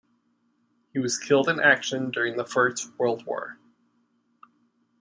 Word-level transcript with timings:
He 0.93 0.97
was 0.97 1.19
killed 1.19 1.47
in 1.47 1.59
action 1.59 2.09
during 2.09 2.35
the 2.35 2.43
First 2.43 2.89
World 2.97 3.23
War. 3.27 3.59